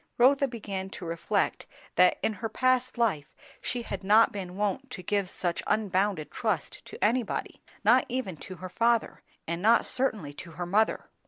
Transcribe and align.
Rotha 0.17 0.47
began 0.47 0.89
to 0.97 1.05
reflect 1.05 1.67
that 1.95 2.17
in 2.23 2.33
her 2.41 2.49
past 2.49 2.97
life 2.97 3.35
she 3.61 3.83
had 3.83 4.03
not 4.03 4.31
been 4.31 4.55
wont 4.57 4.89
to 4.89 5.03
give 5.03 5.29
such 5.29 5.61
unbounded 5.67 6.31
trust 6.31 6.83
to 6.85 7.03
anybody; 7.05 7.61
not 7.83 8.07
even 8.09 8.35
to 8.37 8.55
her 8.55 8.69
father, 8.69 9.21
and 9.47 9.61
not 9.61 9.85
certainly 9.85 10.33
to 10.33 10.53
her 10.53 10.65
mother. 10.65 11.07